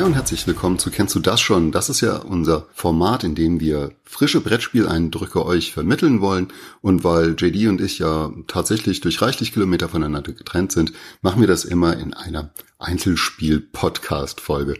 [0.00, 1.72] Hi und herzlich willkommen zu Kennst du das schon?
[1.72, 6.48] Das ist ja unser Format, in dem wir frische Brettspieleindrücke euch vermitteln wollen.
[6.80, 11.48] Und weil JD und ich ja tatsächlich durch reichlich Kilometer voneinander getrennt sind, machen wir
[11.48, 14.78] das immer in einer Einzelspiel-Podcast-Folge.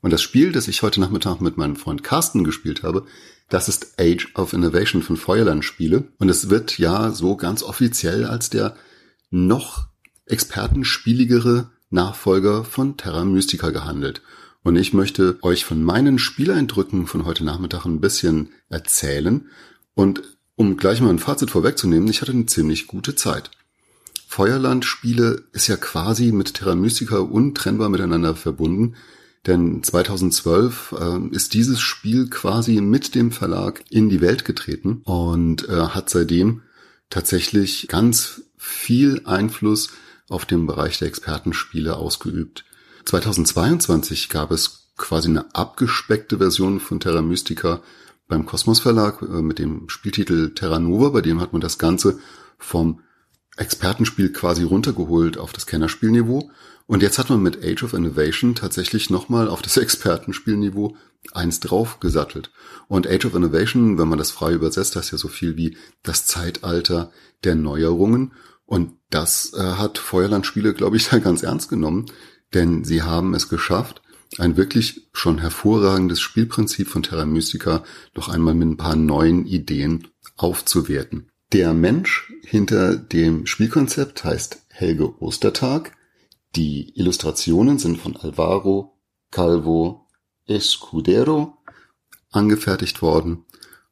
[0.00, 3.04] Und das Spiel, das ich heute Nachmittag mit meinem Freund Carsten gespielt habe,
[3.50, 6.04] das ist Age of Innovation von Feuerland Spiele.
[6.16, 8.74] Und es wird ja so ganz offiziell als der
[9.28, 9.88] noch
[10.24, 14.22] expertenspieligere Nachfolger von Terra Mystica gehandelt.
[14.64, 19.46] Und ich möchte euch von meinen Spieleindrücken von heute Nachmittag ein bisschen erzählen.
[19.94, 20.22] Und
[20.56, 23.50] um gleich mal ein Fazit vorwegzunehmen, ich hatte eine ziemlich gute Zeit.
[24.26, 28.94] Feuerland-Spiele ist ja quasi mit Terra Mystica untrennbar miteinander verbunden,
[29.46, 35.68] denn 2012 äh, ist dieses Spiel quasi mit dem Verlag in die Welt getreten und
[35.68, 36.62] äh, hat seitdem
[37.10, 39.90] tatsächlich ganz viel Einfluss
[40.30, 42.64] auf den Bereich der Expertenspiele ausgeübt.
[43.04, 47.82] 2022 gab es quasi eine abgespeckte Version von Terra Mystica
[48.28, 52.18] beim Kosmos Verlag äh, mit dem Spieltitel Terra Nova, bei dem hat man das Ganze
[52.58, 53.00] vom
[53.56, 56.50] Expertenspiel quasi runtergeholt auf das Kennerspielniveau.
[56.86, 60.96] Und jetzt hat man mit Age of Innovation tatsächlich nochmal auf das Expertenspielniveau
[61.32, 62.50] eins draufgesattelt.
[62.88, 66.26] Und Age of Innovation, wenn man das frei übersetzt, heißt ja so viel wie das
[66.26, 67.12] Zeitalter
[67.44, 68.32] der Neuerungen.
[68.66, 72.06] Und das äh, hat Feuerland Spiele, glaube ich, da ganz ernst genommen
[72.52, 74.02] denn sie haben es geschafft,
[74.38, 80.08] ein wirklich schon hervorragendes Spielprinzip von Terra Mystica noch einmal mit ein paar neuen Ideen
[80.36, 81.30] aufzuwerten.
[81.52, 85.92] Der Mensch hinter dem Spielkonzept heißt Helge Ostertag.
[86.56, 88.98] Die Illustrationen sind von Alvaro
[89.30, 90.08] Calvo
[90.46, 91.58] Escudero
[92.30, 93.44] angefertigt worden.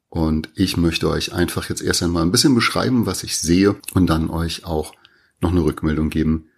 [0.08, 4.08] Und ich möchte euch einfach jetzt erst einmal ein bisschen beschreiben, was ich sehe und
[4.08, 4.92] dann euch auch
[5.40, 6.48] noch eine Rückmeldung geben,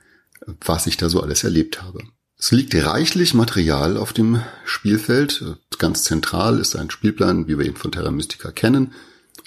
[0.64, 2.00] was ich da so alles erlebt habe.
[2.38, 5.44] Es liegt reichlich Material auf dem Spielfeld.
[5.78, 8.92] Ganz zentral ist ein Spielplan, wie wir ihn von Terra Mystica kennen,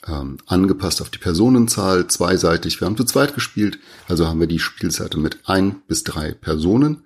[0.08, 2.80] ähm, angepasst auf die Personenzahl, zweiseitig.
[2.80, 3.78] Wir haben zu zweit gespielt,
[4.08, 7.04] also haben wir die Spielseite mit ein bis drei Personen.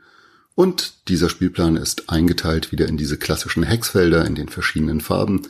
[0.55, 5.41] Und dieser Spielplan ist eingeteilt wieder in diese klassischen Hexfelder in den verschiedenen Farben.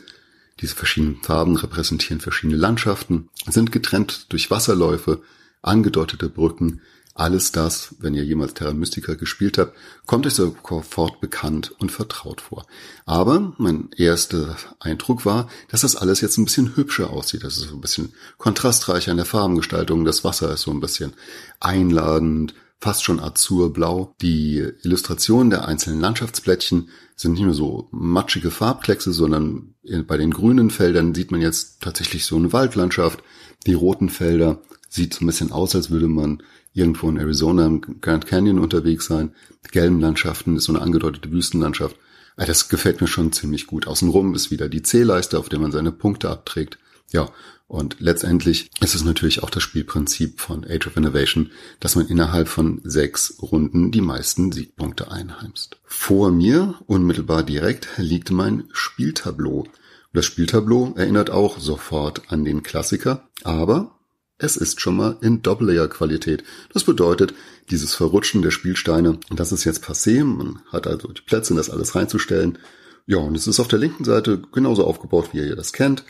[0.60, 5.22] Diese verschiedenen Farben repräsentieren verschiedene Landschaften, sind getrennt durch Wasserläufe,
[5.60, 6.80] angedeutete Brücken,
[7.14, 12.40] alles das, wenn ihr jemals Terra Mystica gespielt habt, kommt euch sofort bekannt und vertraut
[12.40, 12.66] vor.
[13.04, 17.44] Aber mein erster Eindruck war, dass das alles jetzt ein bisschen hübscher aussieht.
[17.44, 20.04] Das ist so ein bisschen kontrastreicher in der Farbengestaltung.
[20.04, 21.12] Das Wasser ist so ein bisschen
[21.60, 24.14] einladend, fast schon azurblau.
[24.22, 29.74] Die Illustrationen der einzelnen Landschaftsblättchen sind nicht mehr so matschige Farbkleckse, sondern
[30.06, 33.22] bei den grünen Feldern sieht man jetzt tatsächlich so eine Waldlandschaft.
[33.66, 34.60] Die roten Felder
[34.92, 36.42] sieht so ein bisschen aus, als würde man
[36.74, 39.32] irgendwo in Arizona im Grand Canyon unterwegs sein.
[39.66, 41.96] Die gelben Landschaften ist so eine angedeutete Wüstenlandschaft.
[42.36, 43.86] Ah, das gefällt mir schon ziemlich gut.
[43.86, 46.78] Außenrum ist wieder die C-Leiste, auf der man seine Punkte abträgt.
[47.10, 47.30] Ja,
[47.68, 52.48] und letztendlich ist es natürlich auch das Spielprinzip von Age of Innovation, dass man innerhalb
[52.48, 55.78] von sechs Runden die meisten Siegpunkte einheimst.
[55.84, 59.66] Vor mir, unmittelbar direkt, liegt mein Spieltableau.
[60.12, 63.98] Das Spieltableau erinnert auch sofort an den Klassiker, aber
[64.38, 66.42] es ist schon mal in Doppel-Layer-Qualität.
[66.72, 67.34] Das bedeutet,
[67.70, 70.24] dieses Verrutschen der Spielsteine, das ist jetzt passé.
[70.24, 72.58] Man hat also die Plätze, das alles reinzustellen.
[73.06, 76.04] Ja, und es ist auf der linken Seite genauso aufgebaut, wie ihr das kennt.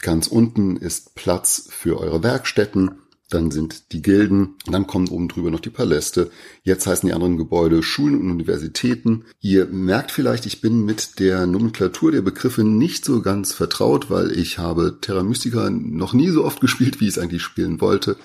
[0.00, 5.50] Ganz unten ist Platz für eure Werkstätten dann sind die Gilden, dann kommen oben drüber
[5.50, 6.30] noch die Paläste.
[6.62, 9.24] Jetzt heißen die anderen Gebäude Schulen und Universitäten.
[9.40, 14.30] Ihr merkt vielleicht, ich bin mit der Nomenklatur der Begriffe nicht so ganz vertraut, weil
[14.30, 18.16] ich habe Terra Mystica noch nie so oft gespielt, wie ich es eigentlich spielen wollte.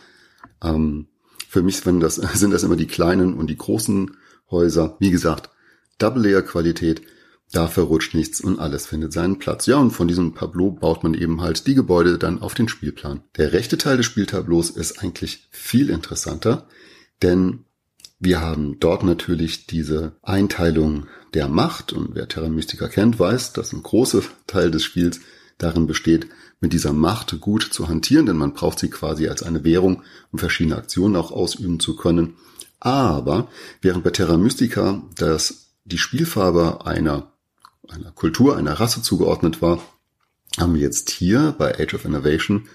[0.64, 1.08] Ähm,
[1.50, 4.12] für mich sind das, sind das immer die kleinen und die großen
[4.52, 4.98] Häuser.
[5.00, 5.50] Wie gesagt,
[5.98, 7.02] Double Layer Qualität
[7.52, 9.66] da verrutscht nichts und alles findet seinen Platz.
[9.66, 13.24] Ja, und von diesem Tableau baut man eben halt die Gebäude dann auf den Spielplan.
[13.38, 16.68] Der rechte Teil des Spieltableaus ist eigentlich viel interessanter,
[17.22, 17.66] denn
[18.20, 23.74] wir haben dort natürlich diese Einteilung der Macht und wer Terra Mystica kennt, weiß, dass
[23.74, 25.20] ein großer Teil des Spiels
[25.58, 26.28] darin besteht,
[26.60, 30.40] mit dieser Macht gut zu hantieren, denn man braucht sie quasi als eine Währung, um
[30.40, 32.36] verschiedene Aktionen auch ausüben zu können.
[32.80, 33.48] Aber
[33.82, 37.32] während bei Terra Mystica das die Spielfarbe einer
[37.92, 39.82] einer Kultur, einer Rasse zugeordnet war,
[40.58, 42.68] haben wir jetzt hier bei Age of Innovation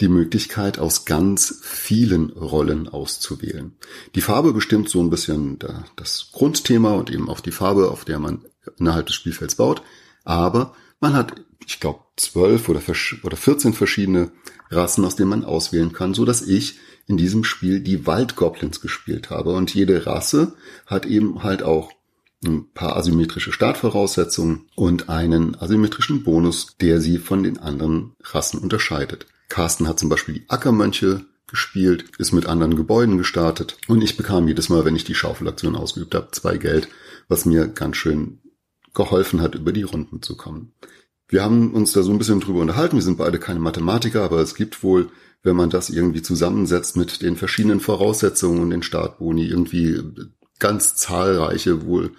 [0.00, 3.76] die Möglichkeit, aus ganz vielen Rollen auszuwählen.
[4.14, 5.58] Die Farbe bestimmt so ein bisschen
[5.96, 8.44] das Grundthema und eben auch die Farbe, auf der man
[8.78, 9.82] innerhalb des Spielfelds baut.
[10.24, 11.34] Aber man hat,
[11.66, 12.82] ich glaube, zwölf oder,
[13.22, 14.32] oder 14 verschiedene
[14.70, 19.30] Rassen, aus denen man auswählen kann, so dass ich in diesem Spiel die Waldgoblins gespielt
[19.30, 19.52] habe.
[19.52, 20.54] Und jede Rasse
[20.86, 21.92] hat eben halt auch
[22.44, 29.26] ein paar asymmetrische Startvoraussetzungen und einen asymmetrischen Bonus, der sie von den anderen Rassen unterscheidet.
[29.48, 34.48] Carsten hat zum Beispiel die Ackermönche gespielt, ist mit anderen Gebäuden gestartet und ich bekam
[34.48, 36.88] jedes Mal, wenn ich die Schaufelaktion ausgeübt habe, zwei Geld,
[37.28, 38.40] was mir ganz schön
[38.94, 40.72] geholfen hat, über die Runden zu kommen.
[41.28, 42.96] Wir haben uns da so ein bisschen drüber unterhalten.
[42.96, 45.10] Wir sind beide keine Mathematiker, aber es gibt wohl,
[45.42, 50.00] wenn man das irgendwie zusammensetzt mit den verschiedenen Voraussetzungen und den Startboni, irgendwie
[50.58, 52.12] ganz zahlreiche wohl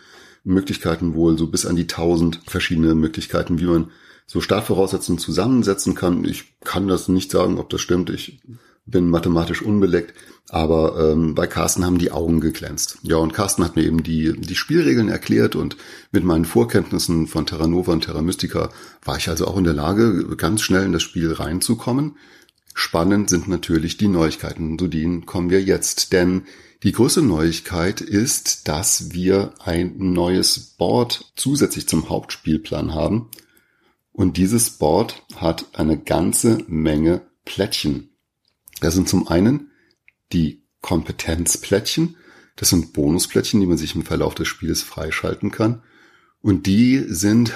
[0.44, 3.92] Möglichkeiten wohl, so bis an die tausend verschiedene Möglichkeiten, wie man
[4.28, 6.24] so Startvoraussetzungen zusammensetzen kann.
[6.26, 8.10] Ich kann das nicht sagen, ob das stimmt.
[8.10, 8.40] Ich
[8.86, 10.14] bin mathematisch unbeleckt,
[10.50, 13.00] aber ähm, bei Carsten haben die Augen geglänzt.
[13.02, 15.76] Ja, und Carsten hat mir eben die, die Spielregeln erklärt und
[16.12, 18.70] mit meinen Vorkenntnissen von Terra Nova und Terra Mystica
[19.04, 22.18] war ich also auch in der Lage, ganz schnell in das Spiel reinzukommen.
[22.78, 26.44] Spannend sind natürlich die Neuigkeiten, zu denen kommen wir jetzt, denn
[26.84, 33.30] die größte Neuigkeit ist, dass wir ein neues Board zusätzlich zum Hauptspielplan haben.
[34.12, 38.10] Und dieses Board hat eine ganze Menge Plättchen.
[38.82, 39.72] Das sind zum einen
[40.34, 42.18] die Kompetenzplättchen.
[42.58, 45.82] Das sind Bonusplättchen, die man sich im Verlauf des Spiels freischalten kann.
[46.42, 47.54] Und die sind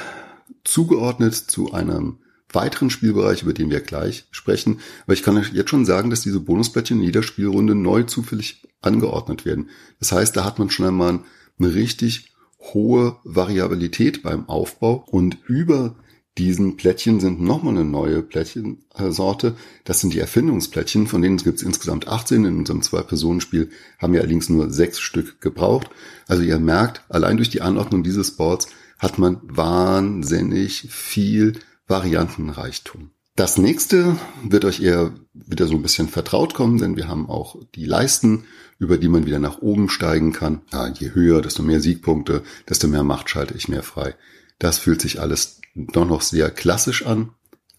[0.63, 2.19] zugeordnet zu einem
[2.51, 4.79] weiteren Spielbereich, über den wir gleich sprechen.
[5.03, 8.63] Aber ich kann euch jetzt schon sagen, dass diese Bonusplättchen in jeder Spielrunde neu zufällig
[8.81, 9.69] angeordnet werden.
[9.99, 11.19] Das heißt, da hat man schon einmal
[11.59, 15.95] eine richtig hohe Variabilität beim Aufbau und über
[16.37, 19.55] diesen Plättchen sind nochmal eine neue Plättchensorte.
[19.83, 22.45] Das sind die Erfindungsplättchen, von denen gibt es insgesamt 18.
[22.45, 25.89] In unserem Zwei-Personen-Spiel haben wir allerdings nur sechs Stück gebraucht.
[26.27, 28.69] Also ihr merkt, allein durch die Anordnung dieses Boards
[28.99, 33.11] hat man wahnsinnig viel Variantenreichtum.
[33.35, 37.55] Das nächste wird euch eher wieder so ein bisschen vertraut kommen, denn wir haben auch
[37.75, 38.43] die Leisten,
[38.79, 40.61] über die man wieder nach oben steigen kann.
[40.71, 44.15] Ja, je höher, desto mehr Siegpunkte, desto mehr Macht schalte ich mehr frei.
[44.59, 47.29] Das fühlt sich alles doch noch sehr klassisch an.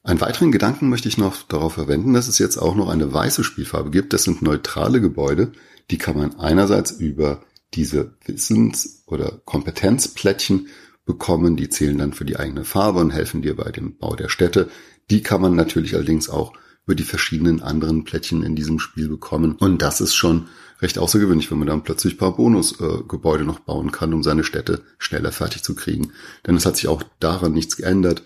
[0.03, 3.45] Einen weiteren Gedanken möchte ich noch darauf verwenden, dass es jetzt auch noch eine weiße
[3.45, 4.15] Spielfarbe gibt.
[4.15, 5.53] Das sind neutrale Gebäude.
[5.91, 7.43] Die kann man einerseits über
[7.75, 10.69] diese Wissens- oder Kompetenzplättchen
[11.11, 11.57] bekommen.
[11.57, 14.69] Die zählen dann für die eigene Farbe und helfen dir bei dem Bau der Städte.
[15.11, 16.53] Die kann man natürlich allerdings auch
[16.87, 19.57] über die verschiedenen anderen Plättchen in diesem Spiel bekommen.
[19.59, 20.47] Und das ist schon
[20.81, 24.83] recht außergewöhnlich, wenn man dann plötzlich paar Bonusgebäude äh, noch bauen kann, um seine Städte
[24.99, 26.13] schneller fertig zu kriegen.
[26.47, 28.23] Denn es hat sich auch daran nichts geändert.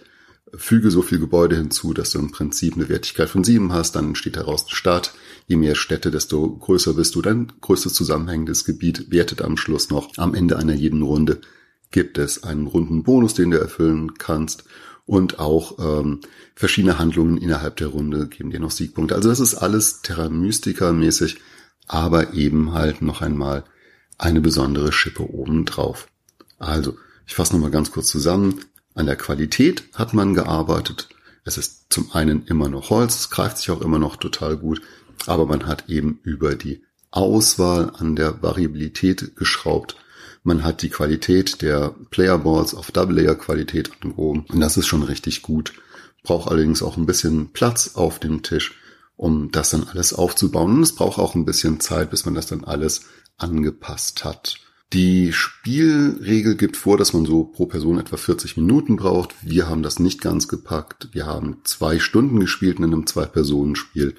[0.54, 4.14] Füge so viel Gebäude hinzu, dass du im Prinzip eine Wertigkeit von sieben hast, dann
[4.14, 5.14] steht daraus eine Stadt.
[5.48, 7.22] Je mehr Städte, desto größer bist du.
[7.22, 10.12] Dein größtes zusammenhängendes Gebiet wertet am Schluss noch.
[10.16, 11.40] Am Ende einer jeden Runde
[11.94, 14.64] gibt es einen runden Bonus, den du erfüllen kannst
[15.06, 16.22] und auch ähm,
[16.56, 19.14] verschiedene Handlungen innerhalb der Runde geben dir noch Siegpunkte.
[19.14, 21.36] Also das ist alles Terra Mystica mäßig,
[21.86, 23.62] aber eben halt noch einmal
[24.18, 26.08] eine besondere Schippe obendrauf.
[26.58, 26.96] Also,
[27.28, 28.60] ich fasse nochmal ganz kurz zusammen.
[28.94, 31.08] An der Qualität hat man gearbeitet.
[31.44, 34.82] Es ist zum einen immer noch Holz, es greift sich auch immer noch total gut,
[35.26, 36.82] aber man hat eben über die
[37.12, 39.94] Auswahl an der Variabilität geschraubt
[40.44, 44.44] man hat die Qualität der Playerboards auf Double-Layer-Qualität angehoben.
[44.48, 45.72] Und das ist schon richtig gut.
[46.22, 48.78] Braucht allerdings auch ein bisschen Platz auf dem Tisch,
[49.16, 50.76] um das dann alles aufzubauen.
[50.76, 53.06] Und es braucht auch ein bisschen Zeit, bis man das dann alles
[53.38, 54.60] angepasst hat.
[54.92, 59.34] Die Spielregel gibt vor, dass man so pro Person etwa 40 Minuten braucht.
[59.40, 61.08] Wir haben das nicht ganz gepackt.
[61.12, 64.14] Wir haben zwei Stunden gespielt in einem Zwei-Personen-Spiel.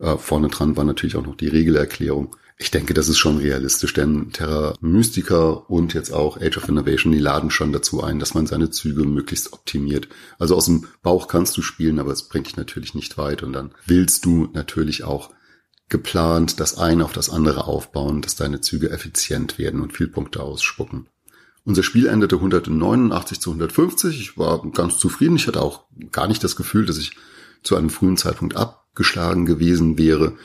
[0.00, 2.36] Äh, vorne dran war natürlich auch noch die Regelerklärung.
[2.62, 7.10] Ich denke, das ist schon realistisch, denn Terra Mystica und jetzt auch Age of Innovation,
[7.10, 10.08] die laden schon dazu ein, dass man seine Züge möglichst optimiert.
[10.38, 13.54] Also aus dem Bauch kannst du spielen, aber es bringt dich natürlich nicht weit und
[13.54, 15.30] dann willst du natürlich auch
[15.88, 20.42] geplant das eine auf das andere aufbauen, dass deine Züge effizient werden und viel Punkte
[20.42, 21.06] ausspucken.
[21.64, 24.20] Unser Spiel endete 189 zu 150.
[24.20, 25.36] Ich war ganz zufrieden.
[25.36, 27.16] Ich hatte auch gar nicht das Gefühl, dass ich
[27.62, 30.36] zu einem frühen Zeitpunkt abgeschlagen gewesen wäre.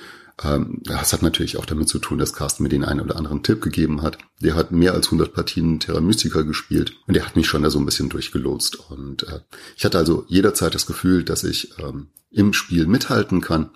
[0.43, 3.43] Ähm, das hat natürlich auch damit zu tun, dass Carsten mir den einen oder anderen
[3.43, 4.17] Tipp gegeben hat.
[4.41, 7.69] Der hat mehr als 100 Partien Terra Mystica gespielt und der hat mich schon da
[7.69, 8.75] so ein bisschen durchgelotst.
[8.89, 9.39] Und äh,
[9.77, 13.69] ich hatte also jederzeit das Gefühl, dass ich ähm, im Spiel mithalten kann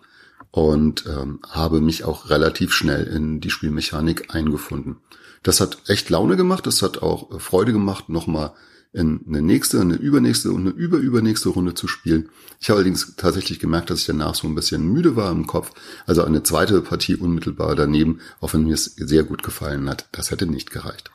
[0.52, 4.98] und ähm, habe mich auch relativ schnell in die Spielmechanik eingefunden.
[5.44, 8.52] Das hat echt Laune gemacht, das hat auch Freude gemacht, nochmal
[8.94, 12.30] eine nächste, eine übernächste und eine überübernächste Runde zu spielen.
[12.60, 15.72] Ich habe allerdings tatsächlich gemerkt, dass ich danach so ein bisschen müde war im Kopf.
[16.08, 20.32] Also eine zweite Partie unmittelbar daneben, auch wenn mir es sehr gut gefallen hat, das
[20.32, 21.12] hätte nicht gereicht.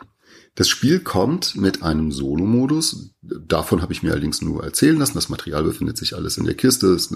[0.55, 3.11] Das Spiel kommt mit einem Solo-Modus.
[3.23, 5.15] Davon habe ich mir allerdings nur erzählen lassen.
[5.15, 6.87] Das Material befindet sich alles in der Kiste.
[6.95, 7.13] Es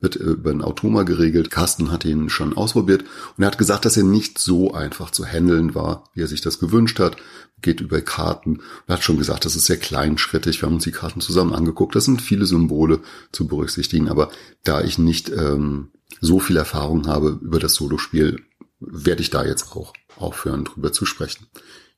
[0.00, 1.50] wird äh, über ein Automa geregelt.
[1.50, 3.02] Carsten hat ihn schon ausprobiert
[3.36, 6.40] und er hat gesagt, dass er nicht so einfach zu handeln war, wie er sich
[6.40, 7.16] das gewünscht hat.
[7.62, 8.60] Geht über Karten.
[8.86, 10.60] Er hat schon gesagt, das ist sehr kleinschrittig.
[10.60, 11.94] Wir haben uns die Karten zusammen angeguckt.
[11.94, 13.00] Das sind viele Symbole
[13.32, 14.08] zu berücksichtigen.
[14.08, 14.30] Aber
[14.64, 15.88] da ich nicht ähm,
[16.20, 18.42] so viel Erfahrung habe über das Solospiel,
[18.80, 21.46] werde ich da jetzt auch aufhören, drüber zu sprechen.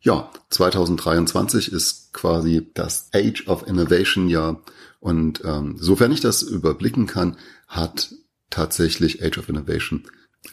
[0.06, 4.62] Ja, 2023 ist quasi das Age of Innovation Jahr
[5.00, 7.36] und ähm, sofern ich das überblicken kann,
[7.66, 8.14] hat
[8.48, 10.04] tatsächlich Age of Innovation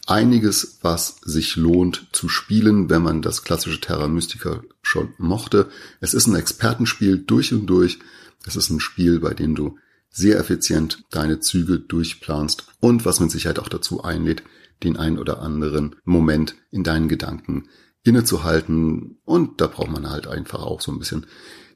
[0.07, 5.69] einiges, was sich lohnt zu spielen, wenn man das klassische Terra Mystica schon mochte.
[6.00, 8.00] Es ist ein Expertenspiel durch und durch.
[8.48, 9.77] Es ist ein Spiel, bei dem du
[10.10, 14.41] sehr effizient deine Züge durchplanst und was mit Sicherheit auch dazu einlädt,
[14.81, 17.69] den ein oder anderen Moment in deinen Gedanken
[18.03, 19.17] innezuhalten.
[19.25, 21.25] Und da braucht man halt einfach auch so ein bisschen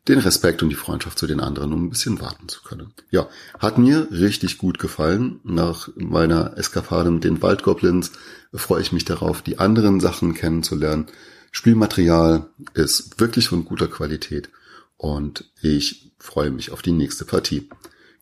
[0.08, 2.94] den Respekt und die Freundschaft zu den anderen, um ein bisschen warten zu können.
[3.12, 3.28] Ja,
[3.60, 5.40] hat mir richtig gut gefallen.
[5.44, 8.14] Nach meiner Eskapade mit den Waldgoblins
[8.54, 11.08] freue ich mich darauf, die anderen Sachen kennenzulernen.
[11.52, 14.50] Spielmaterial ist wirklich von guter Qualität
[14.96, 17.70] und ich freue mich auf die nächste Partie.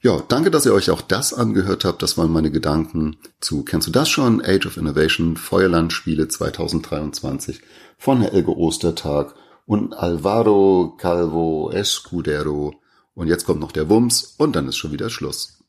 [0.05, 2.03] Ja, danke, dass ihr euch auch das angehört habt.
[2.03, 4.39] Das waren meine Gedanken zu, kennst du das schon?
[4.39, 7.59] Age of Innovation, Feuerland-Spiele 2023
[7.97, 9.33] von Helge Ostertag
[9.65, 12.75] und Alvaro Calvo Escudero.
[13.15, 15.64] Und jetzt kommt noch der Wumms und dann ist schon wieder Schluss.